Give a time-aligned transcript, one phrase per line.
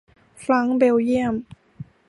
[0.45, 1.33] ฟรังก์เบลเยียม